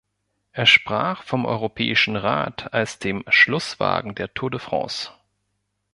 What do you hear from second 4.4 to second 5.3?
de France".